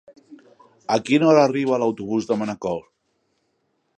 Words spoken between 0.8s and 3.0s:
A quina hora arriba l'autobús de Manacor?